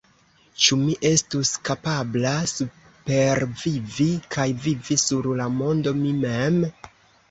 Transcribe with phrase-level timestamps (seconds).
[0.67, 6.65] Ĉu mi estus kapabla supervivi kaj vivi sur la mondo mi mem?